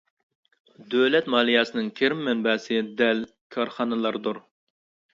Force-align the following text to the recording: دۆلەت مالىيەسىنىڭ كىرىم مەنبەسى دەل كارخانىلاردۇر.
دۆلەت 0.93 1.29
مالىيەسىنىڭ 1.35 1.93
كىرىم 2.01 2.25
مەنبەسى 2.31 2.83
دەل 3.05 3.25
كارخانىلاردۇر. 3.59 4.47